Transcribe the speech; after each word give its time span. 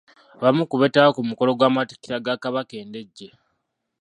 Abamu 0.35 0.63
ku 0.69 0.75
beetaba 0.81 1.09
ku 1.15 1.21
mukolo 1.29 1.51
gw'amatikkira 1.57 2.23
ga 2.25 2.35
Kabaka 2.43 2.73
e 2.83 2.83
Ndejje. 2.89 3.27